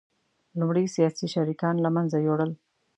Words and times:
لومړی 0.59 0.85
سیاسي 0.95 1.27
شریکان 1.35 1.75
له 1.85 1.89
منځه 1.95 2.17
یوړل 2.27 2.51